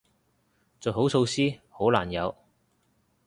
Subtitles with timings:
[0.79, 2.35] 做好措施，好難有